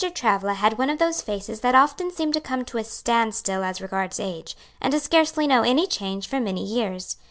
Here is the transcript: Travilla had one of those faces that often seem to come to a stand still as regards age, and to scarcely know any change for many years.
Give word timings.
Travilla 0.15 0.55
had 0.55 0.79
one 0.79 0.89
of 0.89 0.97
those 0.97 1.21
faces 1.21 1.59
that 1.59 1.75
often 1.75 2.09
seem 2.11 2.31
to 2.31 2.41
come 2.41 2.65
to 2.65 2.79
a 2.79 2.83
stand 2.83 3.35
still 3.35 3.63
as 3.63 3.79
regards 3.81 4.19
age, 4.19 4.57
and 4.81 4.93
to 4.93 4.99
scarcely 4.99 5.45
know 5.45 5.61
any 5.61 5.85
change 5.85 6.25
for 6.27 6.39
many 6.39 6.63
years. 6.65 7.17